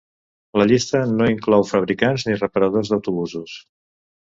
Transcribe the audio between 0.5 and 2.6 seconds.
La llista no inclou fabricants ni